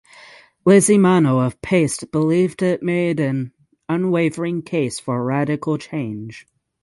[0.65, 3.53] Lizzie Manno of "Paste" believed it made an
[3.87, 6.47] "unwavering case for radical change".